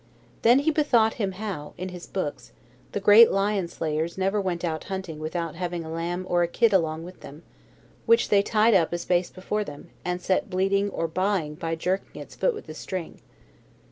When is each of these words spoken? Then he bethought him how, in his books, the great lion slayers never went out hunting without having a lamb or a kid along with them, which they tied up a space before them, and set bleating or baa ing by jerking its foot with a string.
Then 0.41 0.57
he 0.57 0.71
bethought 0.71 1.13
him 1.21 1.33
how, 1.33 1.75
in 1.77 1.89
his 1.89 2.07
books, 2.07 2.53
the 2.91 2.99
great 2.99 3.29
lion 3.31 3.67
slayers 3.67 4.17
never 4.17 4.41
went 4.41 4.65
out 4.65 4.85
hunting 4.85 5.19
without 5.19 5.53
having 5.53 5.83
a 5.83 5.91
lamb 5.91 6.25
or 6.27 6.41
a 6.41 6.47
kid 6.47 6.73
along 6.73 7.03
with 7.03 7.21
them, 7.21 7.43
which 8.07 8.29
they 8.29 8.41
tied 8.41 8.73
up 8.73 8.91
a 8.93 8.97
space 8.97 9.29
before 9.29 9.63
them, 9.63 9.91
and 10.03 10.19
set 10.19 10.49
bleating 10.49 10.89
or 10.89 11.07
baa 11.07 11.37
ing 11.41 11.53
by 11.53 11.75
jerking 11.75 12.19
its 12.19 12.33
foot 12.35 12.55
with 12.55 12.67
a 12.67 12.73
string. 12.73 13.21